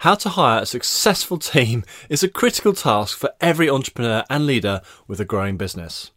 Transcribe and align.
How 0.00 0.14
to 0.14 0.30
hire 0.30 0.62
a 0.62 0.66
successful 0.66 1.36
team 1.36 1.84
is 2.08 2.22
a 2.22 2.28
critical 2.30 2.72
task 2.72 3.18
for 3.18 3.34
every 3.38 3.68
entrepreneur 3.68 4.24
and 4.30 4.46
leader 4.46 4.80
with 5.06 5.20
a 5.20 5.26
growing 5.26 5.58
business. 5.58 6.10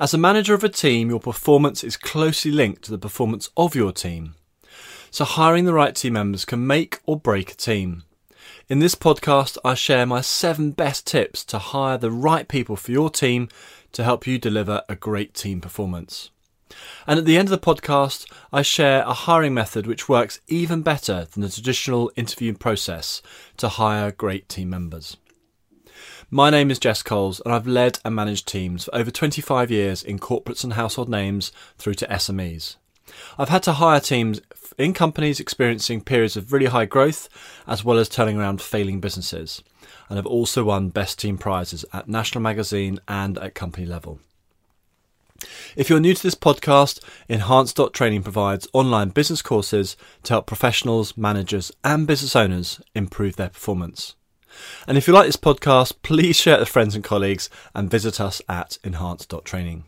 As 0.00 0.14
a 0.14 0.18
manager 0.18 0.54
of 0.54 0.64
a 0.64 0.70
team, 0.70 1.10
your 1.10 1.20
performance 1.20 1.84
is 1.84 1.98
closely 1.98 2.50
linked 2.50 2.80
to 2.84 2.90
the 2.90 2.96
performance 2.96 3.50
of 3.58 3.74
your 3.74 3.92
team. 3.92 4.36
So 5.10 5.26
hiring 5.26 5.66
the 5.66 5.74
right 5.74 5.94
team 5.94 6.14
members 6.14 6.46
can 6.46 6.66
make 6.66 7.00
or 7.04 7.20
break 7.20 7.52
a 7.52 7.56
team. 7.56 8.04
In 8.70 8.78
this 8.78 8.94
podcast, 8.94 9.58
I 9.62 9.74
share 9.74 10.06
my 10.06 10.22
seven 10.22 10.70
best 10.70 11.06
tips 11.06 11.44
to 11.44 11.58
hire 11.58 11.98
the 11.98 12.10
right 12.10 12.48
people 12.48 12.76
for 12.76 12.90
your 12.90 13.10
team 13.10 13.50
to 13.92 14.02
help 14.02 14.26
you 14.26 14.38
deliver 14.38 14.82
a 14.88 14.96
great 14.96 15.34
team 15.34 15.60
performance. 15.60 16.30
And 17.06 17.18
at 17.18 17.24
the 17.24 17.36
end 17.36 17.48
of 17.48 17.50
the 17.50 17.58
podcast, 17.58 18.30
I 18.52 18.62
share 18.62 19.02
a 19.02 19.12
hiring 19.12 19.54
method 19.54 19.86
which 19.86 20.08
works 20.08 20.40
even 20.48 20.82
better 20.82 21.26
than 21.30 21.42
the 21.42 21.48
traditional 21.48 22.10
interviewing 22.16 22.56
process 22.56 23.22
to 23.56 23.68
hire 23.68 24.12
great 24.12 24.48
team 24.48 24.70
members. 24.70 25.16
My 26.30 26.48
name 26.48 26.70
is 26.70 26.78
Jess 26.78 27.02
Coles, 27.02 27.40
and 27.44 27.52
I've 27.52 27.66
led 27.66 27.98
and 28.04 28.14
managed 28.14 28.46
teams 28.46 28.84
for 28.84 28.94
over 28.94 29.10
25 29.10 29.70
years 29.70 30.02
in 30.02 30.18
corporates 30.18 30.62
and 30.62 30.74
household 30.74 31.08
names 31.08 31.50
through 31.76 31.94
to 31.94 32.06
SMEs. 32.06 32.76
I've 33.36 33.48
had 33.48 33.64
to 33.64 33.72
hire 33.72 33.98
teams 33.98 34.40
in 34.78 34.94
companies 34.94 35.40
experiencing 35.40 36.02
periods 36.02 36.36
of 36.36 36.52
really 36.52 36.66
high 36.66 36.84
growth, 36.84 37.28
as 37.66 37.84
well 37.84 37.98
as 37.98 38.08
turning 38.08 38.38
around 38.38 38.62
failing 38.62 39.00
businesses, 39.00 39.62
and 40.08 40.16
have 40.16 40.26
also 40.26 40.64
won 40.64 40.90
Best 40.90 41.18
Team 41.18 41.36
prizes 41.36 41.84
at 41.92 42.08
National 42.08 42.42
Magazine 42.42 43.00
and 43.08 43.36
at 43.38 43.54
company 43.54 43.86
level. 43.86 44.20
If 45.76 45.88
you're 45.88 46.00
new 46.00 46.14
to 46.14 46.22
this 46.22 46.34
podcast, 46.34 47.02
Enhance 47.28 47.74
Training 47.92 48.22
provides 48.22 48.68
online 48.72 49.10
business 49.10 49.42
courses 49.42 49.96
to 50.24 50.34
help 50.34 50.46
professionals, 50.46 51.16
managers, 51.16 51.72
and 51.82 52.06
business 52.06 52.36
owners 52.36 52.80
improve 52.94 53.36
their 53.36 53.48
performance. 53.48 54.14
And 54.86 54.98
if 54.98 55.06
you 55.06 55.14
like 55.14 55.26
this 55.26 55.36
podcast, 55.36 55.94
please 56.02 56.36
share 56.36 56.56
it 56.56 56.60
with 56.60 56.68
friends 56.68 56.94
and 56.94 57.04
colleagues 57.04 57.48
and 57.74 57.90
visit 57.90 58.20
us 58.20 58.42
at 58.48 58.78
Enhance 58.84 59.26
Training. 59.44 59.84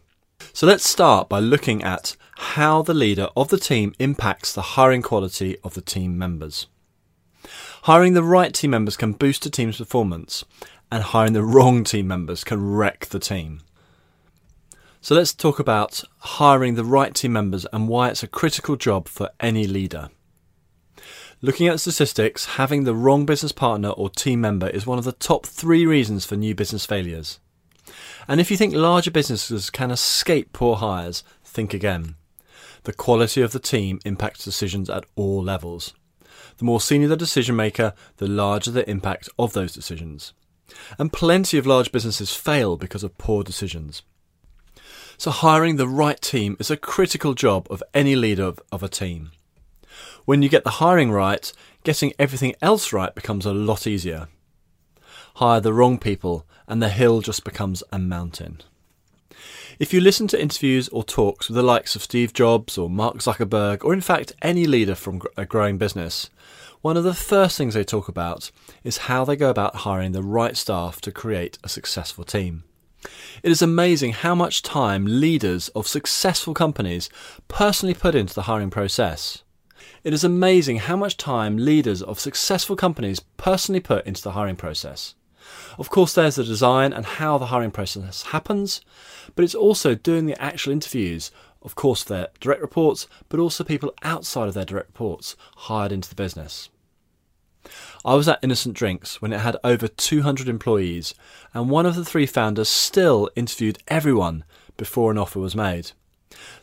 So 0.53 0.67
let's 0.67 0.89
start 0.89 1.29
by 1.29 1.41
looking 1.41 1.83
at 1.83 2.17
how 2.37 2.83
the 2.83 2.95
leader 2.95 3.29
of 3.37 3.49
the 3.49 3.59
team 3.59 3.95
impacts 3.99 4.53
the 4.53 4.63
hiring 4.63 5.03
quality 5.03 5.57
of 5.63 5.75
the 5.75 5.81
team 5.81 6.19
members. 6.19 6.67
Hiring 7.83 8.15
the 8.15 8.23
right 8.23 8.53
team 8.55 8.71
members 8.71 8.97
can 8.97 9.13
boost 9.13 9.47
a 9.47 9.51
team's 9.51 9.79
performance, 9.79 10.45
and 10.91 11.03
hiring 11.03 11.33
the 11.33 11.43
wrong 11.43 11.85
team 11.85 12.07
members 12.07 12.45
can 12.45 12.75
wreck 12.75 13.07
the 13.07 13.19
team. 13.19 13.61
So 15.05 15.17
let's 15.17 15.35
talk 15.35 15.59
about 15.59 16.05
hiring 16.19 16.77
the 16.77 16.85
right 16.85 17.13
team 17.13 17.33
members 17.33 17.67
and 17.73 17.89
why 17.89 18.09
it's 18.09 18.23
a 18.23 18.29
critical 18.29 18.77
job 18.77 19.09
for 19.09 19.31
any 19.41 19.67
leader. 19.67 20.11
Looking 21.41 21.67
at 21.67 21.81
statistics, 21.81 22.45
having 22.55 22.85
the 22.85 22.95
wrong 22.95 23.27
business 23.27 23.51
partner 23.51 23.89
or 23.89 24.09
team 24.09 24.41
member 24.41 24.69
is 24.69 24.87
one 24.87 25.01
of 25.01 25.05
the 25.05 25.11
top 25.11 25.45
three 25.45 25.85
reasons 25.87 26.25
for 26.25 26.37
new 26.37 26.55
business 26.55 26.87
failures. 26.87 27.41
And 28.29 28.41
if 28.41 28.49
you 28.49 28.57
think 28.57 28.75
larger 28.77 29.11
businesses 29.11 29.71
can 29.71 29.91
escape 29.91 30.53
poor 30.53 30.77
hires, 30.77 31.25
think 31.43 31.75
again. 31.75 32.15
The 32.85 32.93
quality 32.93 33.43
of 33.43 33.51
the 33.51 33.59
team 33.59 33.99
impacts 34.05 34.45
decisions 34.45 34.89
at 34.89 35.05
all 35.17 35.43
levels. 35.43 35.95
The 36.59 36.65
more 36.65 36.81
senior 36.81 37.09
the 37.09 37.17
decision 37.17 37.57
maker, 37.57 37.93
the 38.19 38.29
larger 38.29 38.71
the 38.71 38.89
impact 38.89 39.29
of 39.37 39.53
those 39.53 39.73
decisions. 39.73 40.33
And 40.97 41.13
plenty 41.13 41.59
of 41.59 41.67
large 41.67 41.91
businesses 41.91 42.37
fail 42.37 42.77
because 42.77 43.03
of 43.03 43.19
poor 43.19 43.43
decisions. 43.43 44.03
So, 45.19 45.31
hiring 45.31 45.77
the 45.77 45.89
right 45.89 46.21
team 46.21 46.57
is 46.59 46.71
a 46.71 46.77
critical 46.77 47.35
job 47.35 47.67
of 47.71 47.83
any 47.95 48.17
leader 48.17 48.45
of, 48.45 48.61
of 48.71 48.83
a 48.83 48.89
team. 48.89 49.31
When 50.25 50.43
you 50.43 50.49
get 50.49 50.65
the 50.65 50.71
hiring 50.71 51.11
right, 51.11 51.53
getting 51.85 52.13
everything 52.19 52.55
else 52.63 52.93
right 52.93 53.15
becomes 53.15 53.47
a 53.47 53.53
lot 53.53 53.87
easier. 53.87 54.29
Hire 55.37 55.61
the 55.61 55.73
wrong 55.73 55.99
people, 55.99 56.47
and 56.69 56.83
the 56.83 56.89
hill 56.89 57.21
just 57.21 57.45
becomes 57.45 57.83
a 57.93 57.99
mountain. 57.99 58.63
If 59.79 59.93
you 59.93 60.01
listen 60.01 60.29
to 60.29 60.41
interviews 60.41 60.89
or 60.91 61.03
talks 61.03 61.49
with 61.49 61.57
the 61.57 61.63
likes 61.63 61.97
of 61.97 62.03
Steve 62.03 62.33
Jobs 62.33 62.79
or 62.79 62.91
Mark 62.91 63.17
Zuckerberg, 63.17 63.85
or 63.85 63.93
in 63.93 64.01
fact 64.01 64.33
any 64.43 64.67
leader 64.67 64.95
from 64.95 65.23
a 65.37 65.45
growing 65.45 65.79
business, 65.79 66.31
one 66.83 66.97
of 66.97 67.05
the 67.05 67.15
first 67.15 67.57
things 67.57 67.75
they 67.75 67.85
talk 67.85 68.09
about 68.09 68.51
is 68.85 69.09
how 69.09 69.25
they 69.25 69.37
go 69.37 69.51
about 69.51 69.77
hiring 69.77 70.13
the 70.13 70.23
right 70.23 70.57
staff 70.57 71.01
to 71.01 71.11
create 71.11 71.59
a 71.65 71.69
successful 71.69 72.25
team. 72.25 72.65
It 73.43 73.51
is 73.51 73.63
amazing 73.63 74.13
how 74.13 74.35
much 74.35 74.63
time 74.63 75.05
leaders 75.07 75.69
of 75.71 75.89
successful 75.89 76.55
companies 76.55 77.09
personally 77.49 77.95
put 77.95 78.15
into 78.15 78.35
the 78.35 78.43
hiring 78.43 78.71
process. 78.71 79.43
It 80.05 80.13
is 80.13 80.25
amazing 80.25 80.79
how 80.79 80.97
much 80.97 81.17
time 81.17 81.57
leaders 81.57 82.03
of 82.03 82.21
successful 82.21 82.77
companies 82.77 83.21
personally 83.37 83.81
put 83.81 84.07
into 84.07 84.23
the 84.23 84.33
hiring 84.33 84.57
process. 84.57 85.15
Of 85.79 85.91
course, 85.91 86.15
there's 86.15 86.37
the 86.37 86.45
design 86.45 86.93
and 86.93 87.05
how 87.05 87.39
the 87.39 87.47
hiring 87.47 87.73
process 87.73 88.23
happens, 88.23 88.81
but 89.35 89.45
it's 89.45 89.55
also 89.55 89.95
doing 89.95 90.27
the 90.27 90.41
actual 90.41 90.73
interviews, 90.73 91.31
of 91.63 91.75
course, 91.75 92.05
their 92.05 92.29
direct 92.41 92.63
reports, 92.63 93.09
but 93.29 93.41
also 93.41 93.65
people 93.65 93.95
outside 94.03 94.49
of 94.49 94.55
their 94.55 94.65
direct 94.65 94.89
reports 94.89 95.37
hired 95.57 95.93
into 95.93 96.09
the 96.09 96.15
business. 96.15 96.69
I 98.05 98.15
was 98.15 98.29
at 98.29 98.41
Innocent 98.43 98.75
Drinks 98.75 99.23
when 99.23 99.33
it 99.33 99.41
had 99.41 99.57
over 99.63 99.87
200 99.87 100.49
employees, 100.49 101.15
and 101.55 101.71
one 101.71 101.87
of 101.87 101.95
the 101.95 102.05
three 102.05 102.27
founders 102.27 102.69
still 102.69 103.31
interviewed 103.37 103.79
everyone 103.89 104.45
before 104.77 105.11
an 105.11 105.19
offer 105.19 105.39
was 105.39 105.55
made. 105.55 105.93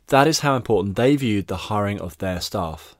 That 0.07 0.27
is 0.27 0.39
how 0.39 0.55
important 0.55 0.95
they 0.95 1.15
viewed 1.15 1.47
the 1.47 1.69
hiring 1.69 2.01
of 2.01 2.17
their 2.17 2.41
staff. 2.41 2.95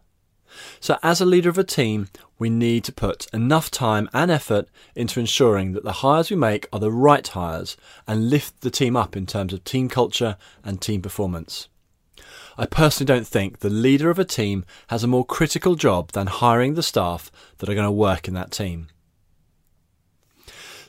So, 0.80 0.98
as 1.04 1.22
a 1.22 1.26
leader 1.26 1.50
of 1.50 1.58
a 1.58 1.64
team, 1.64 2.10
we 2.38 2.50
need 2.50 2.84
to 2.86 2.94
put 2.94 3.28
enough 3.34 3.70
time 3.70 4.10
and 4.14 4.32
effort 4.32 4.68
into 4.96 5.20
ensuring 5.20 5.74
that 5.74 5.84
the 5.84 6.02
hires 6.04 6.30
we 6.30 6.36
make 6.36 6.68
are 6.74 6.80
the 6.80 6.92
right 6.92 7.28
hires 7.28 7.78
and 8.08 8.30
lift 8.30 8.62
the 8.62 8.72
team 8.72 8.96
up 8.96 9.16
in 9.16 9.26
terms 9.26 9.54
of 9.54 9.64
team 9.64 9.90
culture 9.90 10.38
and 10.64 10.82
team 10.82 11.02
performance. 11.02 11.68
I 12.60 12.66
personally 12.66 13.06
don't 13.06 13.26
think 13.26 13.60
the 13.60 13.70
leader 13.70 14.10
of 14.10 14.20
a 14.20 14.26
team 14.26 14.66
has 14.90 15.02
a 15.02 15.08
more 15.08 15.24
critical 15.24 15.76
job 15.76 16.12
than 16.12 16.28
hiring 16.28 16.74
the 16.74 16.84
staff 16.84 17.32
that 17.58 17.70
are 17.70 17.74
going 17.74 17.86
to 17.86 17.92
work 17.92 18.28
in 18.28 18.34
that 18.34 18.52
team. 18.52 18.88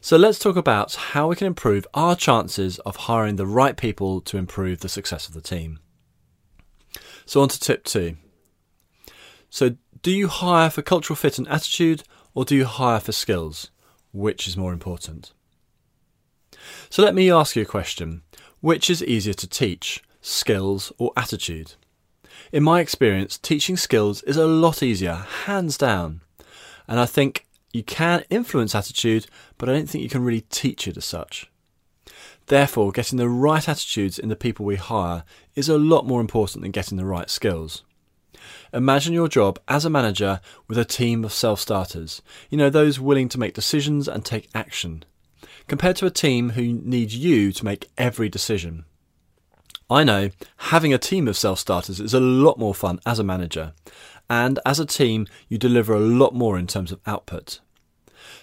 So 0.00 0.16
let's 0.16 0.41
talk 0.41 0.56
about 0.56 0.97
how 0.97 1.28
we 1.28 1.36
can 1.36 1.47
improve 1.47 1.86
our 1.94 2.16
chances 2.16 2.81
of 2.81 2.97
hiring 2.97 3.36
the 3.36 3.47
right 3.47 3.76
people 3.76 4.20
to 4.22 4.36
improve 4.36 4.81
the 4.81 4.88
success 4.88 5.28
of 5.28 5.34
the 5.34 5.41
team. 5.41 5.78
So, 7.25 7.41
on 7.41 7.48
to 7.48 7.60
tip 7.60 7.84
two. 7.84 8.16
So, 9.48 9.76
do 10.02 10.10
you 10.10 10.26
hire 10.26 10.70
for 10.70 10.82
cultural 10.82 11.14
fit 11.14 11.38
and 11.38 11.47
attitude, 11.47 12.02
or 12.34 12.44
do 12.44 12.56
you 12.56 12.64
hire 12.64 12.98
for 12.98 13.12
skills? 13.12 13.70
Which 14.12 14.48
is 14.48 14.56
more 14.56 14.72
important? 14.72 15.32
So, 16.88 17.04
let 17.04 17.14
me 17.14 17.31
ask 17.31 17.54
you 17.54 17.62
a 17.62 17.66
question 17.66 18.22
Which 18.60 18.91
is 18.91 19.04
easier 19.04 19.34
to 19.34 19.47
teach, 19.47 20.02
skills, 20.20 20.92
or 20.98 21.12
attitude. 21.16 21.75
In 22.53 22.62
my 22.62 22.81
experience, 22.81 23.38
teaching 23.38 23.76
skills 23.76 24.22
is 24.22 24.36
a 24.36 24.47
lot 24.47 24.82
easier, 24.82 25.26
hands 25.44 25.78
down. 25.78 26.20
And 26.88 26.98
I 26.98 27.06
think 27.06 27.47
you 27.72 27.82
can 27.82 28.25
influence 28.31 28.75
attitude, 28.75 29.26
but 29.58 29.69
I 29.69 29.72
don't 29.72 29.88
think 29.88 30.03
you 30.03 30.10
can 30.10 30.25
really 30.25 30.42
teach 30.42 30.88
it 30.88 30.97
as 30.97 31.04
such. 31.04 31.50
Therefore, 32.47 32.91
getting 32.91 33.19
the 33.19 33.28
right 33.28 33.69
attitudes 33.69 34.19
in 34.19 34.28
the 34.28 34.36
people 34.36 34.66
we 34.66 34.76
hire 34.76 35.22
is 35.54 35.69
a 35.69 35.78
lot 35.78 36.06
more 36.06 36.20
important 36.20 36.62
than 36.62 36.72
getting 36.72 36.98
the 36.98 37.04
right 37.04 37.31
skills. 37.31 37.84
Imagine 38.72 39.12
your 39.12 39.28
job 39.28 39.60
as 39.69 39.84
a 39.84 39.91
manager 39.91 40.41
with 40.66 40.78
a 40.78 40.84
team 40.84 41.25
of 41.25 41.32
self 41.32 41.60
starters, 41.60 42.22
you 42.48 42.58
know, 42.58 42.70
those 42.70 42.98
willing 42.98 43.28
to 43.28 43.38
make 43.38 43.54
decisions 43.54 44.08
and 44.08 44.25
take 44.25 44.48
action, 44.54 45.04
compared 45.69 45.97
to 45.97 46.06
a 46.06 46.10
team 46.10 46.50
who 46.50 46.72
needs 46.72 47.14
you 47.14 47.52
to 47.52 47.64
make 47.64 47.91
every 47.97 48.28
decision. 48.28 48.84
I 49.91 50.05
know 50.05 50.31
having 50.56 50.95
a 50.95 50.99
team 50.99 51.27
of 51.27 51.37
self 51.37 51.59
starters 51.59 51.99
is 51.99 52.15
a 52.15 52.21
lot 52.21 52.61
more 52.61 52.75
fun 52.75 53.01
as 53.05 53.19
a 53.19 53.25
manager, 53.25 53.73
and 54.28 54.61
as 54.65 54.78
a 54.78 54.87
team, 54.87 55.27
you 55.49 55.59
deliver 55.59 55.93
a 55.93 55.99
lot 55.99 56.33
more 56.33 56.56
in 56.56 56.69
terms 56.69 56.93
of 56.93 57.01
output. 57.06 57.59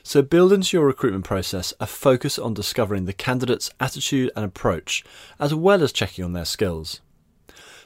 So, 0.04 0.22
build 0.22 0.52
into 0.52 0.76
your 0.76 0.86
recruitment 0.86 1.24
process 1.24 1.74
a 1.80 1.88
focus 1.88 2.38
on 2.38 2.54
discovering 2.54 3.06
the 3.06 3.14
candidate's 3.14 3.70
attitude 3.80 4.30
and 4.36 4.44
approach, 4.44 5.06
as 5.40 5.56
well 5.56 5.82
as 5.82 5.94
checking 5.94 6.26
on 6.26 6.34
their 6.34 6.44
skills. 6.44 7.00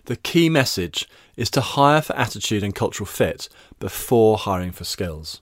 The 0.06 0.16
key 0.16 0.50
message 0.50 1.08
is 1.38 1.52
to 1.52 1.62
hire 1.62 2.02
for 2.02 2.16
attitude 2.16 2.64
and 2.64 2.74
cultural 2.74 3.06
fit 3.06 3.48
before 3.80 4.38
hiring 4.38 4.72
for 4.72 4.86
skills. 4.86 5.40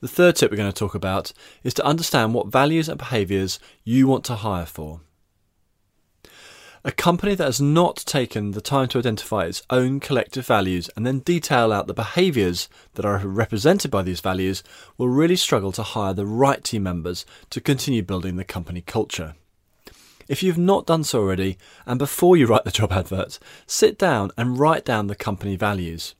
The 0.00 0.08
third 0.08 0.36
tip 0.36 0.50
we're 0.50 0.58
going 0.58 0.70
to 0.70 0.78
talk 0.78 0.94
about 0.94 1.32
is 1.62 1.72
to 1.74 1.86
understand 1.86 2.34
what 2.34 2.48
values 2.48 2.90
and 2.90 2.98
behaviours 2.98 3.58
you 3.84 4.06
want 4.06 4.24
to 4.24 4.34
hire 4.34 4.66
for. 4.66 5.00
A 6.86 6.92
company 6.92 7.34
that 7.34 7.46
has 7.46 7.62
not 7.62 7.96
taken 7.96 8.50
the 8.50 8.60
time 8.60 8.88
to 8.88 8.98
identify 8.98 9.46
its 9.46 9.62
own 9.70 10.00
collective 10.00 10.46
values 10.46 10.90
and 10.94 11.06
then 11.06 11.20
detail 11.20 11.72
out 11.72 11.86
the 11.86 11.94
behaviours 11.94 12.68
that 12.92 13.06
are 13.06 13.26
represented 13.26 13.90
by 13.90 14.02
these 14.02 14.20
values 14.20 14.62
will 14.98 15.08
really 15.08 15.36
struggle 15.36 15.72
to 15.72 15.82
hire 15.82 16.12
the 16.12 16.26
right 16.26 16.62
team 16.62 16.82
members 16.82 17.24
to 17.48 17.62
continue 17.62 18.02
building 18.02 18.36
the 18.36 18.44
company 18.44 18.82
culture. 18.82 19.34
If 20.28 20.42
you've 20.42 20.58
not 20.58 20.84
done 20.84 21.04
so 21.04 21.20
already, 21.20 21.56
and 21.86 21.98
before 21.98 22.36
you 22.36 22.46
write 22.46 22.64
the 22.64 22.70
job 22.70 22.92
advert, 22.92 23.38
sit 23.66 23.98
down 23.98 24.30
and 24.36 24.58
write 24.58 24.84
down 24.84 25.06
the 25.06 25.14
company 25.14 25.56
values. 25.56 26.14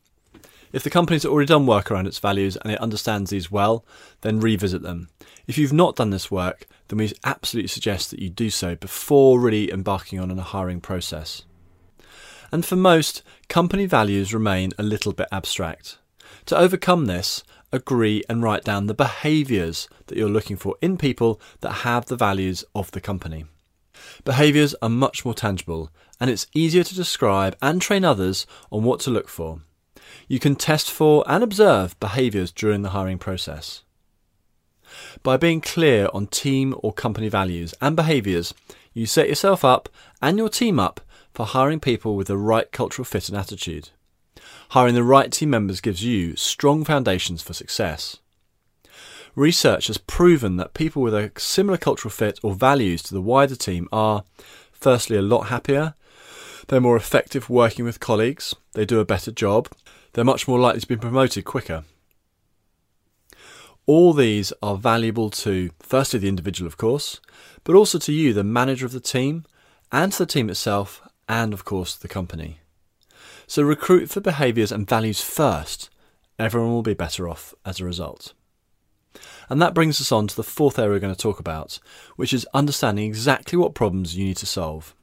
If 0.74 0.82
the 0.82 0.90
company's 0.90 1.24
already 1.24 1.46
done 1.46 1.66
work 1.66 1.88
around 1.88 2.08
its 2.08 2.18
values 2.18 2.56
and 2.56 2.72
it 2.72 2.80
understands 2.80 3.30
these 3.30 3.48
well, 3.48 3.84
then 4.22 4.40
revisit 4.40 4.82
them. 4.82 5.08
If 5.46 5.56
you've 5.56 5.72
not 5.72 5.94
done 5.94 6.10
this 6.10 6.32
work, 6.32 6.66
then 6.88 6.98
we 6.98 7.12
absolutely 7.22 7.68
suggest 7.68 8.10
that 8.10 8.18
you 8.18 8.28
do 8.28 8.50
so 8.50 8.74
before 8.74 9.38
really 9.38 9.70
embarking 9.70 10.18
on 10.18 10.36
a 10.36 10.42
hiring 10.42 10.80
process. 10.80 11.44
And 12.50 12.66
for 12.66 12.74
most, 12.74 13.22
company 13.48 13.86
values 13.86 14.34
remain 14.34 14.72
a 14.76 14.82
little 14.82 15.12
bit 15.12 15.28
abstract. 15.30 15.98
To 16.46 16.58
overcome 16.58 17.06
this, 17.06 17.44
agree 17.70 18.24
and 18.28 18.42
write 18.42 18.64
down 18.64 18.86
the 18.86 18.94
behaviours 18.94 19.88
that 20.08 20.18
you're 20.18 20.28
looking 20.28 20.56
for 20.56 20.74
in 20.82 20.96
people 20.96 21.40
that 21.60 21.84
have 21.84 22.06
the 22.06 22.16
values 22.16 22.64
of 22.74 22.90
the 22.90 23.00
company. 23.00 23.44
Behaviours 24.24 24.74
are 24.82 24.88
much 24.88 25.24
more 25.24 25.34
tangible, 25.34 25.92
and 26.18 26.30
it's 26.30 26.48
easier 26.52 26.82
to 26.82 26.96
describe 26.96 27.56
and 27.62 27.80
train 27.80 28.04
others 28.04 28.44
on 28.72 28.82
what 28.82 28.98
to 28.98 29.10
look 29.12 29.28
for. 29.28 29.60
You 30.28 30.38
can 30.38 30.56
test 30.56 30.90
for 30.90 31.24
and 31.26 31.42
observe 31.42 31.98
behaviours 32.00 32.52
during 32.52 32.82
the 32.82 32.90
hiring 32.90 33.18
process. 33.18 33.82
By 35.22 35.36
being 35.36 35.60
clear 35.60 36.08
on 36.12 36.26
team 36.26 36.74
or 36.78 36.92
company 36.92 37.28
values 37.28 37.74
and 37.80 37.96
behaviours, 37.96 38.54
you 38.92 39.06
set 39.06 39.28
yourself 39.28 39.64
up 39.64 39.88
and 40.22 40.38
your 40.38 40.48
team 40.48 40.78
up 40.78 41.00
for 41.32 41.46
hiring 41.46 41.80
people 41.80 42.16
with 42.16 42.28
the 42.28 42.38
right 42.38 42.70
cultural 42.70 43.04
fit 43.04 43.28
and 43.28 43.36
attitude. 43.36 43.90
Hiring 44.70 44.94
the 44.94 45.02
right 45.02 45.32
team 45.32 45.50
members 45.50 45.80
gives 45.80 46.04
you 46.04 46.36
strong 46.36 46.84
foundations 46.84 47.42
for 47.42 47.52
success. 47.52 48.18
Research 49.34 49.88
has 49.88 49.98
proven 49.98 50.56
that 50.56 50.74
people 50.74 51.02
with 51.02 51.14
a 51.14 51.32
similar 51.36 51.76
cultural 51.76 52.10
fit 52.10 52.38
or 52.42 52.54
values 52.54 53.02
to 53.02 53.14
the 53.14 53.20
wider 53.20 53.56
team 53.56 53.88
are, 53.90 54.22
firstly, 54.70 55.16
a 55.16 55.22
lot 55.22 55.48
happier, 55.48 55.94
they're 56.68 56.80
more 56.80 56.96
effective 56.96 57.50
working 57.50 57.84
with 57.84 58.00
colleagues, 58.00 58.54
they 58.72 58.84
do 58.84 59.00
a 59.00 59.04
better 59.04 59.32
job, 59.32 59.68
they're 60.14 60.24
much 60.24 60.48
more 60.48 60.58
likely 60.58 60.80
to 60.80 60.86
be 60.86 60.96
promoted 60.96 61.44
quicker. 61.44 61.84
All 63.86 64.14
these 64.14 64.52
are 64.62 64.76
valuable 64.76 65.28
to, 65.30 65.70
firstly, 65.80 66.18
the 66.18 66.28
individual, 66.28 66.66
of 66.66 66.78
course, 66.78 67.20
but 67.64 67.76
also 67.76 67.98
to 67.98 68.12
you, 68.12 68.32
the 68.32 68.42
manager 68.42 68.86
of 68.86 68.92
the 68.92 69.00
team, 69.00 69.44
and 69.92 70.10
to 70.12 70.18
the 70.18 70.26
team 70.26 70.48
itself, 70.48 71.06
and 71.28 71.52
of 71.52 71.64
course, 71.64 71.94
the 71.94 72.08
company. 72.08 72.60
So 73.46 73.62
recruit 73.62 74.08
for 74.08 74.20
behaviours 74.20 74.72
and 74.72 74.88
values 74.88 75.20
first. 75.20 75.90
Everyone 76.38 76.70
will 76.70 76.82
be 76.82 76.94
better 76.94 77.28
off 77.28 77.54
as 77.64 77.78
a 77.78 77.84
result. 77.84 78.32
And 79.50 79.60
that 79.60 79.74
brings 79.74 80.00
us 80.00 80.10
on 80.10 80.26
to 80.28 80.36
the 80.36 80.42
fourth 80.42 80.78
area 80.78 80.92
we're 80.92 80.98
going 80.98 81.14
to 81.14 81.20
talk 81.20 81.38
about, 81.38 81.78
which 82.16 82.32
is 82.32 82.46
understanding 82.54 83.04
exactly 83.04 83.58
what 83.58 83.74
problems 83.74 84.16
you 84.16 84.24
need 84.24 84.38
to 84.38 84.46
solve. 84.46 84.94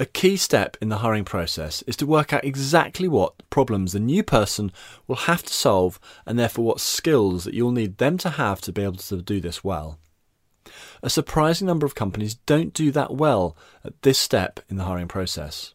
A 0.00 0.06
key 0.06 0.38
step 0.38 0.78
in 0.80 0.88
the 0.88 0.98
hiring 0.98 1.26
process 1.26 1.82
is 1.82 1.94
to 1.96 2.06
work 2.06 2.32
out 2.32 2.42
exactly 2.42 3.06
what 3.06 3.34
problems 3.50 3.92
the 3.92 4.00
new 4.00 4.22
person 4.22 4.72
will 5.06 5.14
have 5.16 5.42
to 5.42 5.52
solve 5.52 6.00
and 6.24 6.38
therefore 6.38 6.64
what 6.64 6.80
skills 6.80 7.44
that 7.44 7.52
you'll 7.52 7.70
need 7.70 7.98
them 7.98 8.16
to 8.16 8.30
have 8.30 8.62
to 8.62 8.72
be 8.72 8.82
able 8.82 8.94
to 8.96 9.20
do 9.20 9.42
this 9.42 9.62
well. 9.62 9.98
A 11.02 11.10
surprising 11.10 11.66
number 11.66 11.84
of 11.84 11.94
companies 11.94 12.36
don't 12.46 12.72
do 12.72 12.90
that 12.92 13.12
well 13.12 13.58
at 13.84 14.00
this 14.00 14.18
step 14.18 14.60
in 14.70 14.78
the 14.78 14.84
hiring 14.84 15.06
process. 15.06 15.74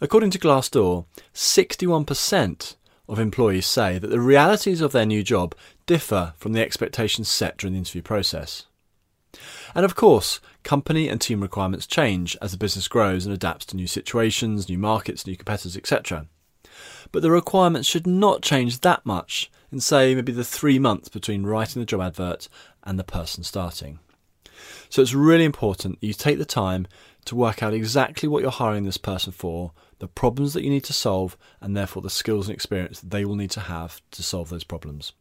According 0.00 0.30
to 0.30 0.38
Glassdoor, 0.38 1.04
61% 1.34 2.76
of 3.10 3.18
employees 3.18 3.66
say 3.66 3.98
that 3.98 4.08
the 4.08 4.20
realities 4.20 4.80
of 4.80 4.92
their 4.92 5.04
new 5.04 5.22
job 5.22 5.54
differ 5.84 6.32
from 6.38 6.54
the 6.54 6.62
expectations 6.62 7.28
set 7.28 7.58
during 7.58 7.74
the 7.74 7.80
interview 7.80 8.00
process. 8.00 8.64
And 9.74 9.84
of 9.84 9.94
course, 9.94 10.40
company 10.64 11.08
and 11.08 11.20
team 11.20 11.40
requirements 11.40 11.86
change 11.86 12.36
as 12.42 12.52
the 12.52 12.58
business 12.58 12.88
grows 12.88 13.24
and 13.24 13.34
adapts 13.34 13.66
to 13.66 13.76
new 13.76 13.86
situations, 13.86 14.68
new 14.68 14.78
markets, 14.78 15.26
new 15.26 15.36
competitors, 15.36 15.76
etc. 15.76 16.26
But 17.12 17.22
the 17.22 17.30
requirements 17.30 17.88
should 17.88 18.06
not 18.06 18.42
change 18.42 18.80
that 18.80 19.06
much 19.06 19.50
in, 19.70 19.80
say, 19.80 20.14
maybe 20.14 20.32
the 20.32 20.44
three 20.44 20.78
months 20.78 21.08
between 21.08 21.46
writing 21.46 21.80
the 21.80 21.86
job 21.86 22.00
advert 22.00 22.48
and 22.82 22.98
the 22.98 23.04
person 23.04 23.44
starting. 23.44 23.98
So 24.88 25.02
it's 25.02 25.14
really 25.14 25.44
important 25.44 25.98
you 26.00 26.12
take 26.12 26.38
the 26.38 26.44
time 26.44 26.86
to 27.24 27.36
work 27.36 27.62
out 27.62 27.74
exactly 27.74 28.28
what 28.28 28.42
you're 28.42 28.50
hiring 28.50 28.84
this 28.84 28.96
person 28.96 29.32
for, 29.32 29.72
the 29.98 30.08
problems 30.08 30.54
that 30.54 30.62
you 30.62 30.70
need 30.70 30.84
to 30.84 30.92
solve, 30.92 31.36
and 31.60 31.76
therefore 31.76 32.02
the 32.02 32.10
skills 32.10 32.48
and 32.48 32.54
experience 32.54 33.00
that 33.00 33.10
they 33.10 33.24
will 33.24 33.36
need 33.36 33.50
to 33.52 33.60
have 33.60 34.00
to 34.10 34.22
solve 34.22 34.50
those 34.50 34.64
problems. 34.64 35.12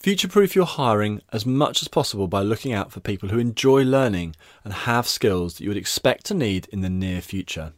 Future 0.00 0.28
proof 0.28 0.54
your 0.54 0.64
hiring 0.64 1.20
as 1.32 1.44
much 1.44 1.82
as 1.82 1.88
possible 1.88 2.28
by 2.28 2.40
looking 2.40 2.72
out 2.72 2.92
for 2.92 3.00
people 3.00 3.30
who 3.30 3.38
enjoy 3.38 3.82
learning 3.82 4.36
and 4.62 4.72
have 4.72 5.08
skills 5.08 5.54
that 5.54 5.64
you 5.64 5.70
would 5.70 5.76
expect 5.76 6.24
to 6.26 6.34
need 6.34 6.68
in 6.72 6.82
the 6.82 6.88
near 6.88 7.20
future. 7.20 7.72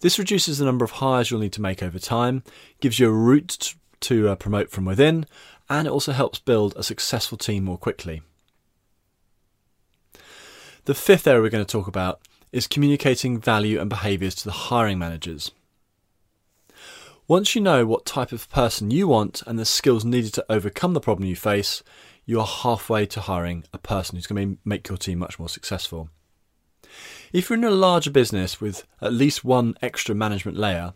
This 0.00 0.18
reduces 0.18 0.58
the 0.58 0.64
number 0.64 0.84
of 0.84 0.92
hires 0.92 1.30
you'll 1.30 1.40
need 1.40 1.52
to 1.52 1.60
make 1.60 1.82
over 1.82 1.98
time, 1.98 2.42
gives 2.80 2.98
you 2.98 3.08
a 3.08 3.12
route 3.12 3.74
to 4.00 4.28
uh, 4.28 4.34
promote 4.36 4.70
from 4.70 4.86
within, 4.86 5.26
and 5.68 5.86
it 5.86 5.90
also 5.90 6.12
helps 6.12 6.38
build 6.38 6.74
a 6.74 6.82
successful 6.82 7.36
team 7.36 7.64
more 7.64 7.78
quickly. 7.78 8.22
The 10.86 10.94
fifth 10.94 11.26
area 11.26 11.42
we're 11.42 11.50
going 11.50 11.64
to 11.64 11.70
talk 11.70 11.88
about 11.88 12.20
is 12.52 12.66
communicating 12.66 13.38
value 13.38 13.78
and 13.78 13.90
behaviours 13.90 14.36
to 14.36 14.44
the 14.44 14.52
hiring 14.52 14.98
managers. 14.98 15.50
Once 17.28 17.56
you 17.56 17.60
know 17.60 17.84
what 17.84 18.06
type 18.06 18.30
of 18.30 18.48
person 18.50 18.92
you 18.92 19.08
want 19.08 19.42
and 19.48 19.58
the 19.58 19.64
skills 19.64 20.04
needed 20.04 20.32
to 20.32 20.46
overcome 20.48 20.94
the 20.94 21.00
problem 21.00 21.28
you 21.28 21.34
face, 21.34 21.82
you 22.24 22.38
are 22.38 22.46
halfway 22.46 23.04
to 23.04 23.20
hiring 23.20 23.64
a 23.72 23.78
person 23.78 24.14
who's 24.14 24.28
going 24.28 24.54
to 24.54 24.58
make 24.64 24.88
your 24.88 24.96
team 24.96 25.18
much 25.18 25.36
more 25.36 25.48
successful. 25.48 26.08
If 27.32 27.50
you're 27.50 27.58
in 27.58 27.64
a 27.64 27.70
larger 27.70 28.12
business 28.12 28.60
with 28.60 28.86
at 29.00 29.12
least 29.12 29.44
one 29.44 29.74
extra 29.82 30.14
management 30.14 30.56
layer, 30.56 30.94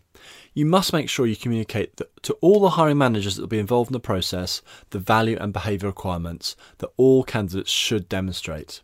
you 0.55 0.65
must 0.67 0.93
make 0.93 1.09
sure 1.09 1.27
you 1.27 1.35
communicate 1.35 2.01
to 2.23 2.33
all 2.35 2.61
the 2.61 2.71
hiring 2.71 2.99
managers 2.99 3.35
that 3.35 3.43
will 3.43 3.49
be 3.49 3.59
involved 3.59 3.91
in 3.91 3.95
the 3.95 3.99
process 3.99 4.63
the 4.91 5.01
value 5.01 5.37
and 5.41 5.53
behaviour 5.53 5.89
requirements 5.89 6.55
that 6.79 6.91
all 6.97 7.25
candidates 7.25 7.73
should 7.73 8.09
demonstrate. 8.09 8.83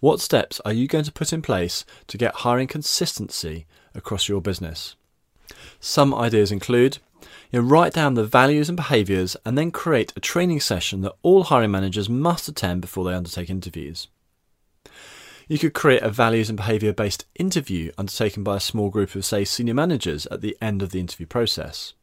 What 0.00 0.20
steps 0.20 0.60
are 0.64 0.72
you 0.72 0.88
going 0.88 1.04
to 1.04 1.12
put 1.12 1.32
in 1.32 1.40
place 1.40 1.84
to 2.08 2.18
get 2.18 2.34
hiring 2.34 2.66
consistency 2.66 3.66
across 3.94 4.28
your 4.28 4.40
business? 4.40 4.96
Some 5.80 6.14
ideas 6.14 6.52
include 6.52 6.98
you 7.50 7.60
know, 7.60 7.66
write 7.66 7.92
down 7.92 8.14
the 8.14 8.24
values 8.24 8.68
and 8.68 8.76
behaviours 8.76 9.36
and 9.44 9.58
then 9.58 9.70
create 9.70 10.12
a 10.14 10.20
training 10.20 10.60
session 10.60 11.00
that 11.02 11.14
all 11.22 11.44
hiring 11.44 11.70
managers 11.70 12.08
must 12.08 12.48
attend 12.48 12.80
before 12.80 13.04
they 13.04 13.14
undertake 13.14 13.50
interviews. 13.50 14.08
You 15.48 15.58
could 15.58 15.74
create 15.74 16.02
a 16.02 16.10
values 16.10 16.48
and 16.48 16.56
behaviour 16.56 16.92
based 16.92 17.26
interview 17.34 17.90
undertaken 17.98 18.44
by 18.44 18.56
a 18.56 18.60
small 18.60 18.88
group 18.88 19.16
of, 19.16 19.24
say, 19.24 19.44
senior 19.44 19.74
managers 19.74 20.26
at 20.26 20.42
the 20.42 20.56
end 20.62 20.80
of 20.80 20.92
the 20.92 21.00
interview 21.00 21.26
process. 21.26 21.94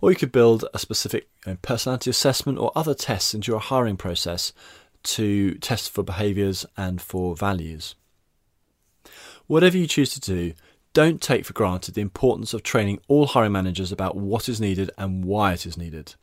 Or 0.00 0.10
you 0.10 0.16
could 0.16 0.32
build 0.32 0.64
a 0.72 0.78
specific 0.78 1.28
personality 1.60 2.08
assessment 2.08 2.58
or 2.58 2.72
other 2.74 2.94
tests 2.94 3.34
into 3.34 3.52
your 3.52 3.60
hiring 3.60 3.98
process 3.98 4.54
to 5.02 5.54
test 5.56 5.90
for 5.90 6.02
behaviours 6.02 6.64
and 6.76 7.02
for 7.02 7.36
values. 7.36 7.94
Whatever 9.46 9.76
you 9.76 9.86
choose 9.86 10.12
to 10.14 10.20
do, 10.20 10.54
don't 10.96 11.20
take 11.20 11.44
for 11.44 11.52
granted 11.52 11.94
the 11.94 12.00
importance 12.00 12.54
of 12.54 12.62
training 12.62 12.98
all 13.06 13.26
hiring 13.26 13.52
managers 13.52 13.92
about 13.92 14.16
what 14.16 14.48
is 14.48 14.62
needed 14.62 14.90
and 14.96 15.26
why 15.26 15.52
it 15.52 15.66
is 15.66 15.76
needed. 15.76 16.14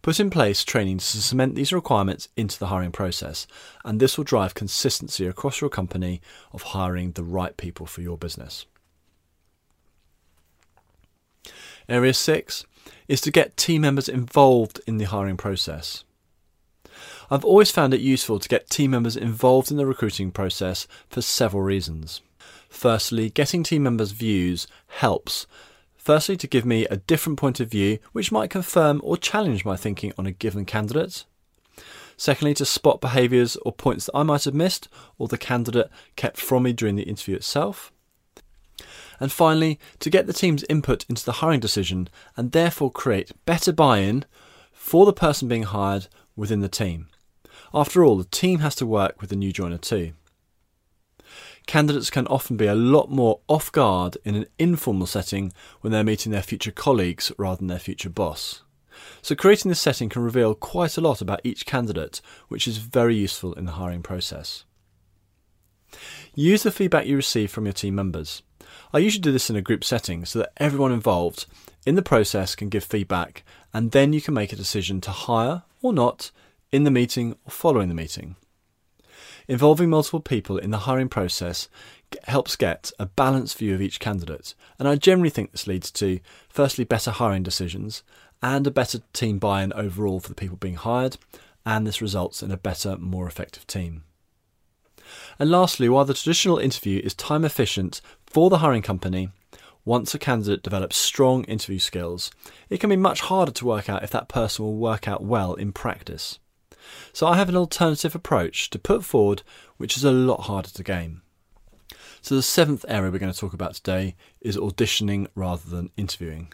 Put 0.00 0.20
in 0.20 0.30
place 0.30 0.62
training 0.62 0.98
to 0.98 1.04
cement 1.04 1.56
these 1.56 1.72
requirements 1.72 2.28
into 2.36 2.56
the 2.56 2.68
hiring 2.68 2.92
process, 2.92 3.48
and 3.84 3.98
this 3.98 4.16
will 4.16 4.22
drive 4.22 4.54
consistency 4.54 5.26
across 5.26 5.60
your 5.60 5.70
company 5.70 6.20
of 6.52 6.62
hiring 6.62 7.10
the 7.12 7.24
right 7.24 7.56
people 7.56 7.84
for 7.84 8.00
your 8.00 8.16
business. 8.16 8.66
Area 11.88 12.14
6 12.14 12.64
is 13.08 13.20
to 13.22 13.32
get 13.32 13.56
team 13.56 13.82
members 13.82 14.08
involved 14.08 14.80
in 14.86 14.98
the 14.98 15.06
hiring 15.06 15.36
process. 15.36 16.04
I've 17.28 17.44
always 17.44 17.72
found 17.72 17.92
it 17.92 18.00
useful 18.00 18.38
to 18.38 18.48
get 18.48 18.70
team 18.70 18.92
members 18.92 19.16
involved 19.16 19.72
in 19.72 19.76
the 19.76 19.84
recruiting 19.84 20.30
process 20.30 20.86
for 21.10 21.22
several 21.22 21.64
reasons. 21.64 22.20
Firstly, 22.68 23.30
getting 23.30 23.62
team 23.62 23.82
members' 23.82 24.12
views 24.12 24.66
helps. 24.88 25.46
Firstly, 25.96 26.36
to 26.36 26.46
give 26.46 26.64
me 26.64 26.86
a 26.86 26.98
different 26.98 27.38
point 27.38 27.58
of 27.58 27.70
view, 27.70 27.98
which 28.12 28.30
might 28.30 28.50
confirm 28.50 29.00
or 29.02 29.16
challenge 29.16 29.64
my 29.64 29.76
thinking 29.76 30.12
on 30.16 30.26
a 30.26 30.32
given 30.32 30.64
candidate. 30.64 31.24
Secondly, 32.16 32.54
to 32.54 32.64
spot 32.64 33.00
behaviours 33.00 33.56
or 33.56 33.72
points 33.72 34.06
that 34.06 34.16
I 34.16 34.22
might 34.22 34.44
have 34.44 34.54
missed 34.54 34.88
or 35.18 35.28
the 35.28 35.36
candidate 35.36 35.90
kept 36.14 36.38
from 36.38 36.62
me 36.62 36.72
during 36.72 36.96
the 36.96 37.02
interview 37.02 37.36
itself. 37.36 37.92
And 39.18 39.32
finally, 39.32 39.78
to 40.00 40.10
get 40.10 40.26
the 40.26 40.32
team's 40.32 40.64
input 40.64 41.04
into 41.08 41.24
the 41.24 41.32
hiring 41.32 41.60
decision 41.60 42.08
and 42.36 42.52
therefore 42.52 42.90
create 42.90 43.32
better 43.44 43.72
buy 43.72 43.98
in 43.98 44.24
for 44.72 45.06
the 45.06 45.12
person 45.12 45.48
being 45.48 45.64
hired 45.64 46.08
within 46.36 46.60
the 46.60 46.68
team. 46.68 47.08
After 47.74 48.04
all, 48.04 48.16
the 48.16 48.24
team 48.24 48.60
has 48.60 48.74
to 48.76 48.86
work 48.86 49.20
with 49.20 49.30
the 49.30 49.36
new 49.36 49.52
joiner 49.52 49.78
too 49.78 50.12
candidates 51.66 52.10
can 52.10 52.26
often 52.28 52.56
be 52.56 52.66
a 52.66 52.74
lot 52.74 53.10
more 53.10 53.40
off 53.48 53.70
guard 53.72 54.16
in 54.24 54.34
an 54.34 54.46
informal 54.58 55.06
setting 55.06 55.52
when 55.80 55.92
they're 55.92 56.04
meeting 56.04 56.32
their 56.32 56.42
future 56.42 56.70
colleagues 56.70 57.32
rather 57.38 57.58
than 57.58 57.66
their 57.66 57.78
future 57.78 58.10
boss. 58.10 58.62
So, 59.20 59.34
creating 59.34 59.68
this 59.68 59.80
setting 59.80 60.08
can 60.08 60.22
reveal 60.22 60.54
quite 60.54 60.96
a 60.96 61.00
lot 61.00 61.20
about 61.20 61.40
each 61.44 61.66
candidate, 61.66 62.20
which 62.48 62.66
is 62.66 62.78
very 62.78 63.16
useful 63.16 63.52
in 63.54 63.66
the 63.66 63.72
hiring 63.72 64.02
process. 64.02 64.64
Use 66.34 66.62
the 66.62 66.70
feedback 66.70 67.06
you 67.06 67.16
receive 67.16 67.50
from 67.50 67.66
your 67.66 67.72
team 67.72 67.94
members. 67.94 68.42
I 68.92 68.98
usually 68.98 69.22
do 69.22 69.32
this 69.32 69.50
in 69.50 69.56
a 69.56 69.62
group 69.62 69.84
setting 69.84 70.24
so 70.24 70.38
that 70.40 70.52
everyone 70.56 70.92
involved 70.92 71.46
in 71.86 71.94
the 71.94 72.02
process 72.02 72.54
can 72.54 72.68
give 72.68 72.84
feedback 72.84 73.44
and 73.72 73.92
then 73.92 74.12
you 74.12 74.20
can 74.20 74.34
make 74.34 74.52
a 74.52 74.56
decision 74.56 75.00
to 75.02 75.10
hire 75.10 75.62
or 75.82 75.92
not 75.92 76.30
in 76.72 76.84
the 76.84 76.90
meeting 76.90 77.36
or 77.44 77.50
following 77.50 77.88
the 77.88 77.94
meeting. 77.94 78.36
Involving 79.48 79.90
multiple 79.90 80.20
people 80.20 80.58
in 80.58 80.70
the 80.70 80.78
hiring 80.78 81.08
process 81.08 81.68
helps 82.24 82.56
get 82.56 82.90
a 82.98 83.06
balanced 83.06 83.58
view 83.58 83.74
of 83.74 83.82
each 83.82 84.00
candidate, 84.00 84.54
and 84.78 84.88
I 84.88 84.96
generally 84.96 85.30
think 85.30 85.52
this 85.52 85.66
leads 85.66 85.90
to, 85.92 86.20
firstly, 86.48 86.84
better 86.84 87.12
hiring 87.12 87.42
decisions 87.42 88.02
and 88.42 88.66
a 88.66 88.70
better 88.70 89.00
team 89.12 89.38
buy 89.38 89.62
in 89.62 89.72
overall 89.72 90.20
for 90.20 90.28
the 90.28 90.34
people 90.34 90.56
being 90.56 90.74
hired, 90.74 91.16
and 91.64 91.86
this 91.86 92.02
results 92.02 92.42
in 92.42 92.50
a 92.50 92.56
better, 92.56 92.96
more 92.96 93.26
effective 93.26 93.66
team. 93.66 94.02
And 95.38 95.50
lastly, 95.50 95.88
while 95.88 96.04
the 96.04 96.14
traditional 96.14 96.58
interview 96.58 97.00
is 97.04 97.14
time 97.14 97.44
efficient 97.44 98.00
for 98.26 98.50
the 98.50 98.58
hiring 98.58 98.82
company, 98.82 99.30
once 99.84 100.12
a 100.14 100.18
candidate 100.18 100.64
develops 100.64 100.96
strong 100.96 101.44
interview 101.44 101.78
skills, 101.78 102.32
it 102.68 102.78
can 102.78 102.90
be 102.90 102.96
much 102.96 103.20
harder 103.20 103.52
to 103.52 103.64
work 103.64 103.88
out 103.88 104.02
if 104.02 104.10
that 104.10 104.28
person 104.28 104.64
will 104.64 104.76
work 104.76 105.06
out 105.06 105.22
well 105.22 105.54
in 105.54 105.72
practice. 105.72 106.40
So 107.12 107.26
I 107.26 107.36
have 107.36 107.48
an 107.48 107.56
alternative 107.56 108.14
approach 108.14 108.70
to 108.70 108.78
put 108.78 109.04
forward, 109.04 109.42
which 109.76 109.96
is 109.96 110.04
a 110.04 110.12
lot 110.12 110.42
harder 110.42 110.70
to 110.70 110.82
game. 110.82 111.22
So 112.20 112.34
the 112.34 112.42
seventh 112.42 112.84
area 112.88 113.10
we're 113.10 113.18
going 113.18 113.32
to 113.32 113.38
talk 113.38 113.52
about 113.52 113.74
today 113.74 114.16
is 114.40 114.56
auditioning 114.56 115.28
rather 115.34 115.68
than 115.68 115.90
interviewing. 115.96 116.52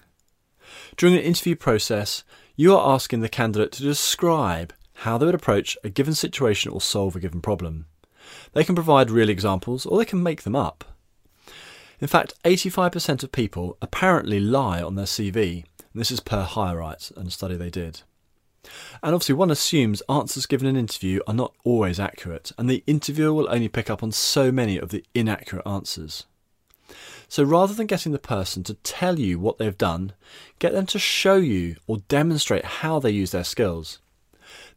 During 0.97 1.15
an 1.15 1.23
interview 1.23 1.57
process, 1.57 2.25
you 2.57 2.77
are 2.77 2.95
asking 2.95 3.21
the 3.21 3.29
candidate 3.29 3.73
to 3.73 3.83
describe 3.83 4.75
how 4.95 5.19
they 5.19 5.27
would 5.27 5.35
approach 5.35 5.77
a 5.83 5.89
given 5.89 6.15
situation 6.15 6.71
or 6.71 6.81
solve 6.81 7.17
a 7.17 7.21
given 7.21 7.41
problem. 7.41 7.87
They 8.53 8.65
can 8.65 8.75
provide 8.75 9.11
real 9.11 9.29
examples 9.29 9.87
or 9.87 9.99
they 9.99 10.05
can 10.05 10.23
make 10.23 10.43
them 10.43 10.55
up. 10.55 10.85
In 12.01 12.09
fact, 12.09 12.35
85% 12.45 13.23
of 13.23 13.33
people 13.33 13.79
apparently 13.81 14.41
lie 14.41 14.83
on 14.83 14.97
their 14.97 15.07
CV, 15.07 15.65
and 15.79 16.01
this 16.01 16.11
is 16.11 16.21
per 16.21 16.45
HireRight 16.45 17.17
and 17.17 17.29
a 17.29 17.31
study 17.31 17.57
they 17.57 17.71
did. 17.71 18.03
And 19.03 19.15
obviously, 19.15 19.35
one 19.35 19.51
assumes 19.51 20.03
answers 20.09 20.47
given 20.47 20.69
in 20.69 20.77
an 20.77 20.81
interview 20.81 21.21
are 21.27 21.35
not 21.35 21.55
always 21.65 21.99
accurate, 21.99 22.53
and 22.57 22.71
the 22.71 22.85
interviewer 22.87 23.33
will 23.33 23.51
only 23.51 23.69
pick 23.69 23.91
up 23.91 24.03
on 24.03 24.13
so 24.13 24.53
many 24.53 24.79
of 24.79 24.91
the 24.91 25.05
inaccurate 25.15 25.67
answers. 25.67 26.27
So 27.29 27.43
rather 27.43 27.75
than 27.75 27.87
getting 27.87 28.13
the 28.13 28.19
person 28.19 28.63
to 28.65 28.75
tell 28.75 29.19
you 29.19 29.39
what 29.39 29.59
they've 29.59 29.77
done, 29.77 30.13
get 30.59 30.73
them 30.73 30.87
to 30.87 30.99
show 30.99 31.37
you 31.37 31.77
or 31.87 31.99
demonstrate 32.09 32.65
how 32.65 32.99
they 32.99 33.11
use 33.11 33.31
their 33.31 33.45
skills. 33.45 33.99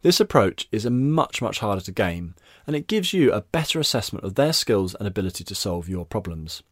This 0.01 0.19
approach 0.19 0.67
is 0.71 0.85
a 0.85 0.89
much, 0.89 1.41
much 1.41 1.59
harder 1.59 1.81
to 1.81 1.91
game, 1.91 2.35
and 2.65 2.75
it 2.75 2.87
gives 2.87 3.13
you 3.13 3.31
a 3.31 3.41
better 3.41 3.79
assessment 3.79 4.23
of 4.23 4.35
their 4.35 4.53
skills 4.53 4.95
and 4.95 5.07
ability 5.07 5.43
to 5.43 5.55
solve 5.55 5.89
your 5.89 6.05
problems. 6.05 6.63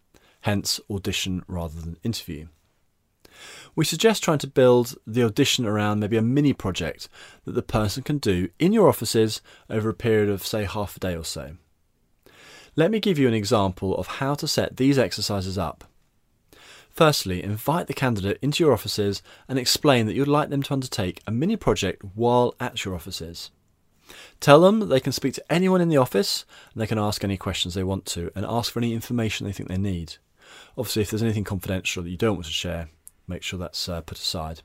Hence, 0.41 0.79
audition 0.89 1.43
rather 1.47 1.79
than 1.79 1.97
interview 2.03 2.47
we 3.75 3.85
suggest 3.85 4.23
trying 4.23 4.37
to 4.39 4.47
build 4.47 4.95
the 5.05 5.23
audition 5.23 5.65
around 5.65 5.99
maybe 5.99 6.17
a 6.17 6.21
mini 6.21 6.53
project 6.53 7.09
that 7.45 7.53
the 7.53 7.61
person 7.61 8.03
can 8.03 8.17
do 8.17 8.49
in 8.59 8.73
your 8.73 8.87
offices 8.87 9.41
over 9.69 9.89
a 9.89 9.93
period 9.93 10.29
of, 10.29 10.45
say, 10.45 10.63
half 10.65 10.97
a 10.97 10.99
day 10.99 11.15
or 11.15 11.25
so. 11.25 11.57
Let 12.75 12.91
me 12.91 12.99
give 12.99 13.19
you 13.19 13.27
an 13.27 13.33
example 13.33 13.95
of 13.97 14.07
how 14.07 14.33
to 14.35 14.47
set 14.47 14.77
these 14.77 14.97
exercises 14.97 15.57
up. 15.57 15.83
Firstly, 16.89 17.43
invite 17.43 17.87
the 17.87 17.93
candidate 17.93 18.37
into 18.41 18.63
your 18.63 18.73
offices 18.73 19.23
and 19.47 19.57
explain 19.57 20.05
that 20.05 20.13
you'd 20.13 20.27
like 20.27 20.49
them 20.49 20.61
to 20.63 20.73
undertake 20.73 21.21
a 21.25 21.31
mini 21.31 21.55
project 21.55 22.03
while 22.13 22.53
at 22.59 22.85
your 22.85 22.93
offices. 22.93 23.49
Tell 24.39 24.61
them 24.61 24.89
they 24.89 24.99
can 24.99 25.11
speak 25.11 25.33
to 25.35 25.53
anyone 25.53 25.81
in 25.81 25.89
the 25.89 25.97
office 25.97 26.45
and 26.73 26.81
they 26.81 26.87
can 26.87 26.99
ask 26.99 27.23
any 27.23 27.37
questions 27.37 27.73
they 27.73 27.83
want 27.83 28.05
to 28.07 28.31
and 28.35 28.45
ask 28.45 28.71
for 28.71 28.79
any 28.79 28.93
information 28.93 29.45
they 29.45 29.53
think 29.53 29.69
they 29.69 29.77
need. 29.77 30.17
Obviously, 30.77 31.01
if 31.01 31.09
there's 31.09 31.23
anything 31.23 31.43
confidential 31.43 32.03
that 32.03 32.09
you 32.09 32.17
don't 32.17 32.35
want 32.35 32.45
to 32.45 32.51
share, 32.51 32.89
make 33.27 33.43
sure 33.43 33.59
that's 33.59 33.87
uh, 33.89 34.01
put 34.01 34.17
aside. 34.17 34.61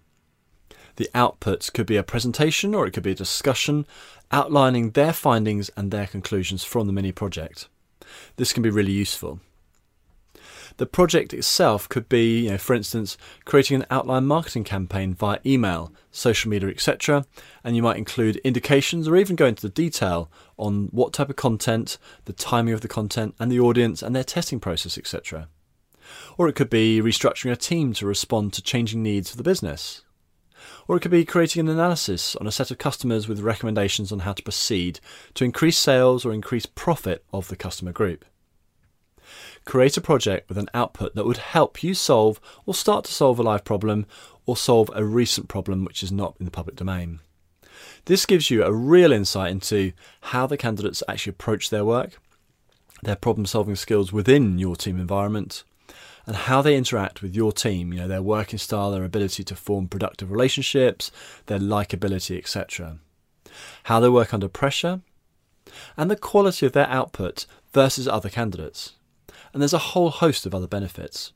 The 0.97 1.09
outputs 1.15 1.73
could 1.73 1.87
be 1.87 1.97
a 1.97 2.03
presentation 2.03 2.75
or 2.75 2.87
it 2.87 2.91
could 2.93 3.05
be 3.05 3.13
a 3.13 3.15
discussion 3.15 3.87
outlining 4.33 4.91
their 4.91 5.13
findings 5.13 5.71
and 5.77 5.91
their 5.91 6.07
conclusions 6.07 6.65
from 6.65 6.87
the 6.87 6.93
mini 6.93 7.13
project. 7.13 7.69
This 8.37 8.53
can 8.53 8.63
be 8.63 8.71
really 8.71 8.93
useful. 8.93 9.41
The 10.79 10.87
project 10.87 11.35
itself 11.35 11.89
could 11.89 12.09
be, 12.09 12.45
you 12.45 12.51
know, 12.51 12.59
for 12.59 12.75
instance, 12.75 13.17
creating 13.45 13.81
an 13.81 13.87
outline 13.91 14.27
marketing 14.27 14.63
campaign 14.63 15.13
via 15.13 15.41
email, 15.45 15.93
social 16.13 16.51
media, 16.51 16.69
etc. 16.69 17.27
And 17.65 17.75
you 17.75 17.83
might 17.83 17.97
include 17.97 18.37
indications 18.39 19.09
or 19.09 19.17
even 19.17 19.35
go 19.35 19.47
into 19.47 19.63
the 19.63 19.73
detail 19.73 20.31
on 20.57 20.89
what 20.93 21.13
type 21.13 21.31
of 21.31 21.37
content, 21.37 21.99
the 22.27 22.33
timing 22.33 22.75
of 22.75 22.81
the 22.81 22.89
content, 22.89 23.35
and 23.41 23.51
the 23.51 23.59
audience 23.59 24.03
and 24.03 24.15
their 24.15 24.25
testing 24.25 24.61
process, 24.61 24.97
etc. 24.97 25.49
Or 26.37 26.49
it 26.49 26.55
could 26.55 26.71
be 26.71 27.01
restructuring 27.01 27.53
a 27.53 27.57
team 27.57 27.93
to 27.95 28.07
respond 28.07 28.53
to 28.55 28.63
changing 28.63 29.03
needs 29.03 29.31
of 29.31 29.37
the 29.37 29.43
business. 29.43 30.03
Or 30.87 30.97
it 30.97 31.01
could 31.01 31.11
be 31.11 31.25
creating 31.25 31.61
an 31.61 31.69
analysis 31.69 32.35
on 32.37 32.47
a 32.47 32.53
set 32.53 32.71
of 32.71 32.79
customers 32.79 33.29
with 33.29 33.41
recommendations 33.41 34.11
on 34.11 34.21
how 34.21 34.33
to 34.33 34.43
proceed 34.43 35.01
to 35.35 35.45
increase 35.45 35.79
sales 35.79 36.25
or 36.25 36.33
increase 36.33 36.67
profit 36.67 37.25
of 37.33 37.49
the 37.49 37.57
customer 37.57 37.93
group. 37.93 38.25
Create 39.65 39.97
a 39.97 40.01
project 40.01 40.49
with 40.49 40.57
an 40.57 40.71
output 40.73 41.15
that 41.15 41.27
would 41.27 41.37
help 41.37 41.83
you 41.83 41.93
solve 41.93 42.41
or 42.65 42.75
start 42.75 43.05
to 43.05 43.13
solve 43.13 43.39
a 43.39 43.43
live 43.43 43.65
problem 43.65 44.07
or 44.47 44.57
solve 44.57 44.91
a 44.95 45.05
recent 45.05 45.49
problem 45.49 45.85
which 45.85 46.03
is 46.03 46.11
not 46.11 46.35
in 46.39 46.47
the 46.47 46.51
public 46.51 46.77
domain. 46.77 47.21
This 48.07 48.25
gives 48.25 48.51
you 48.51 48.65
a 48.65 48.73
real 48.73 49.13
insight 49.13 49.51
into 49.51 49.93
how 50.23 50.47
the 50.47 50.57
candidates 50.57 51.03
actually 51.07 51.33
approach 51.33 51.69
their 51.69 51.85
work, 51.85 52.19
their 53.03 53.17
problem 53.17 53.45
solving 53.45 53.77
skills 53.77 54.13
within 54.13 54.59
your 54.59 54.77
team 54.77 54.99
environment, 54.99 55.65
and 56.29 56.37
how 56.37 56.61
they 56.61 56.77
interact 56.77 57.23
with 57.23 57.35
your 57.35 57.53
team, 57.53 57.91
you 57.91 58.01
know, 58.01 58.07
their 58.07 58.21
working 58.21 58.59
style, 58.59 58.91
their 58.91 59.03
ability 59.03 59.43
to 59.43 59.57
form 59.57 59.89
productive 59.89 60.31
relationships, 60.31 61.11
their 61.47 61.59
likability, 61.59 62.37
etc. 62.37 62.99
How 63.85 63.99
they 63.99 64.11
work 64.11 64.35
under 64.35 64.47
pressure, 64.47 65.01
and 65.97 66.11
the 66.11 66.17
quality 66.17 66.67
of 66.67 66.73
their 66.73 66.87
output 66.89 67.47
versus 67.73 68.07
other 68.07 68.29
candidates. 68.29 68.93
And 69.55 69.63
there's 69.63 69.73
a 69.73 69.79
whole 69.79 70.11
host 70.11 70.45
of 70.45 70.55
other 70.55 70.67
benefits. 70.67 71.33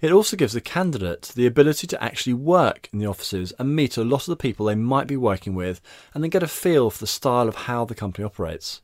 It 0.00 0.12
also 0.12 0.34
gives 0.34 0.54
the 0.54 0.62
candidate 0.62 1.32
the 1.36 1.46
ability 1.46 1.86
to 1.88 2.02
actually 2.02 2.32
work 2.32 2.88
in 2.94 3.00
the 3.00 3.06
offices 3.06 3.52
and 3.58 3.76
meet 3.76 3.98
a 3.98 4.04
lot 4.04 4.22
of 4.22 4.28
the 4.28 4.36
people 4.36 4.64
they 4.64 4.74
might 4.74 5.08
be 5.08 5.16
working 5.18 5.54
with 5.54 5.82
and 6.14 6.24
then 6.24 6.30
get 6.30 6.42
a 6.42 6.48
feel 6.48 6.88
for 6.88 7.00
the 7.00 7.06
style 7.06 7.48
of 7.48 7.54
how 7.54 7.84
the 7.84 7.94
company 7.94 8.24
operates. 8.24 8.80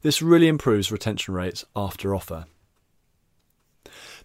This 0.00 0.22
really 0.22 0.48
improves 0.48 0.90
retention 0.90 1.34
rates 1.34 1.66
after 1.76 2.14
offer. 2.14 2.46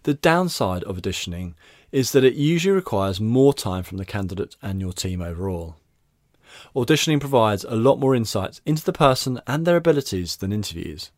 The 0.02 0.14
downside 0.14 0.82
of 0.84 0.96
auditioning 0.96 1.54
is 1.92 2.12
that 2.12 2.24
it 2.24 2.34
usually 2.34 2.74
requires 2.74 3.20
more 3.20 3.52
time 3.52 3.82
from 3.82 3.98
the 3.98 4.04
candidate 4.04 4.56
and 4.62 4.80
your 4.80 4.92
team 4.92 5.20
overall. 5.20 5.76
Auditioning 6.74 7.20
provides 7.20 7.64
a 7.64 7.76
lot 7.76 7.98
more 7.98 8.14
insights 8.14 8.60
into 8.64 8.84
the 8.84 8.92
person 8.92 9.40
and 9.46 9.66
their 9.66 9.76
abilities 9.76 10.36
than 10.36 10.52
interviews. 10.52 11.10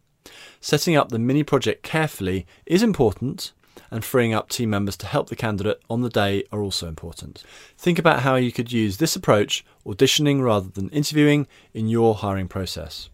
Setting 0.61 0.97
up 0.97 1.09
the 1.11 1.19
mini 1.19 1.43
project 1.43 1.83
carefully 1.83 2.47
is 2.67 2.83
important, 2.83 3.53
and 3.91 4.05
freeing 4.05 4.35
up 4.35 4.49
team 4.49 4.71
members 4.71 4.97
to 4.97 5.07
help 5.07 5.29
the 5.29 5.37
candidate 5.37 5.81
on 5.89 6.03
the 6.03 6.09
day 6.09 6.45
are 6.53 6.63
also 6.63 6.89
important. 6.89 7.43
Think 7.77 7.99
about 7.99 8.23
how 8.23 8.37
you 8.37 8.53
could 8.53 8.73
use 8.73 8.97
this 8.97 9.17
approach, 9.17 9.65
auditioning 9.87 10.43
rather 10.43 10.69
than 10.69 10.89
interviewing, 10.91 11.47
in 11.75 11.89
your 11.89 12.17
hiring 12.17 12.49
process. 12.49 13.11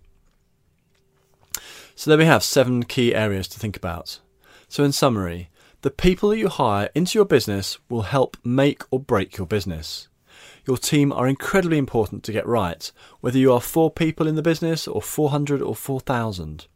So, 1.95 2.11
there 2.11 2.19
we 2.19 2.27
have 2.27 2.45
seven 2.45 2.85
key 2.85 3.15
areas 3.15 3.49
to 3.49 3.59
think 3.59 3.77
about. 3.77 4.21
So, 4.69 4.85
in 4.85 4.93
summary, 4.93 5.51
the 5.82 5.90
people 5.90 6.30
that 6.30 6.38
you 6.38 6.49
hire 6.49 6.90
into 6.94 7.18
your 7.18 7.25
business 7.25 7.78
will 7.88 8.02
help 8.02 8.37
make 8.42 8.82
or 8.90 8.99
break 8.99 9.37
your 9.37 9.47
business. 9.47 10.08
Your 10.66 10.76
team 10.76 11.12
are 11.12 11.28
incredibly 11.28 11.78
important 11.78 12.25
to 12.25 12.32
get 12.32 12.47
right, 12.47 12.90
whether 13.20 13.38
you 13.38 13.52
are 13.52 13.61
four 13.61 13.90
people 13.90 14.26
in 14.26 14.35
the 14.35 14.42
business 14.42 14.88
or 14.88 15.00
400 15.00 15.62
or 15.62 15.76
4,000. 15.76 16.66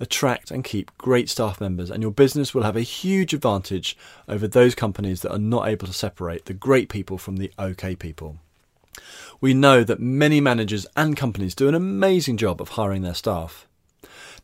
Attract 0.00 0.50
and 0.50 0.64
keep 0.64 0.96
great 0.96 1.28
staff 1.28 1.60
members, 1.60 1.90
and 1.90 2.02
your 2.02 2.10
business 2.10 2.54
will 2.54 2.62
have 2.62 2.76
a 2.76 2.80
huge 2.80 3.34
advantage 3.34 3.96
over 4.26 4.48
those 4.48 4.74
companies 4.74 5.20
that 5.20 5.32
are 5.32 5.38
not 5.38 5.68
able 5.68 5.86
to 5.86 5.92
separate 5.92 6.46
the 6.46 6.54
great 6.54 6.88
people 6.88 7.18
from 7.18 7.36
the 7.36 7.52
okay 7.58 7.94
people. 7.94 8.38
We 9.40 9.52
know 9.52 9.84
that 9.84 10.00
many 10.00 10.40
managers 10.40 10.86
and 10.96 11.16
companies 11.16 11.54
do 11.54 11.68
an 11.68 11.74
amazing 11.74 12.38
job 12.38 12.60
of 12.60 12.70
hiring 12.70 13.02
their 13.02 13.14
staff 13.14 13.68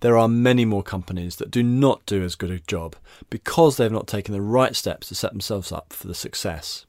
there 0.01 0.17
are 0.17 0.29
many 0.29 0.65
more 0.65 0.83
companies 0.83 1.37
that 1.37 1.51
do 1.51 1.63
not 1.63 2.05
do 2.07 2.23
as 2.23 2.35
good 2.35 2.51
a 2.51 2.59
job 2.59 2.97
because 3.29 3.77
they 3.77 3.85
have 3.85 3.93
not 3.93 4.07
taken 4.07 4.33
the 4.33 4.43
right 4.43 4.75
steps 4.75 5.09
to 5.09 5.15
set 5.15 5.33
themselves 5.33 5.73
up 5.73 5.93
for 5.93 6.07
the 6.07 6.15
success. 6.15 6.87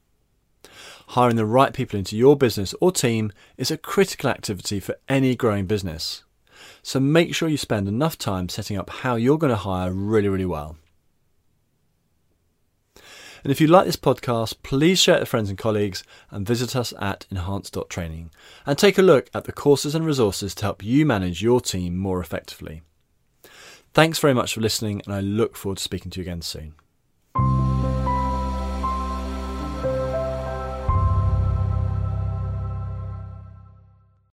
Hiring 1.08 1.36
the 1.36 1.46
right 1.46 1.74
people 1.74 1.98
into 1.98 2.16
your 2.16 2.36
business 2.36 2.74
or 2.80 2.90
team 2.90 3.32
is 3.58 3.70
a 3.70 3.76
critical 3.76 4.30
activity 4.30 4.80
for 4.80 4.96
any 5.08 5.36
growing 5.36 5.66
business. 5.66 6.24
So 6.82 7.00
make 7.00 7.34
sure 7.34 7.48
you 7.48 7.58
spend 7.58 7.86
enough 7.86 8.16
time 8.16 8.48
setting 8.48 8.78
up 8.78 8.88
how 8.88 9.16
you're 9.16 9.38
going 9.38 9.50
to 9.50 9.56
hire 9.56 9.92
really, 9.92 10.28
really 10.28 10.46
well. 10.46 10.76
And 13.44 13.50
if 13.50 13.60
you 13.60 13.66
like 13.66 13.86
this 13.86 13.96
podcast, 13.96 14.62
please 14.62 15.00
share 15.00 15.16
it 15.16 15.20
with 15.20 15.28
friends 15.28 15.48
and 15.50 15.58
colleagues 15.58 16.04
and 16.30 16.46
visit 16.46 16.76
us 16.76 16.94
at 17.00 17.26
enhance.training 17.30 18.30
and 18.64 18.78
take 18.78 18.98
a 18.98 19.02
look 19.02 19.28
at 19.34 19.44
the 19.44 19.52
courses 19.52 19.96
and 19.96 20.06
resources 20.06 20.54
to 20.54 20.62
help 20.62 20.84
you 20.84 21.04
manage 21.04 21.42
your 21.42 21.60
team 21.60 21.96
more 21.96 22.20
effectively. 22.20 22.82
Thanks 23.94 24.18
very 24.18 24.32
much 24.32 24.54
for 24.54 24.60
listening, 24.62 25.02
and 25.04 25.14
I 25.14 25.20
look 25.20 25.54
forward 25.54 25.76
to 25.76 25.82
speaking 25.82 26.10
to 26.12 26.20
you 26.20 26.22
again 26.22 26.40
soon. 26.40 26.74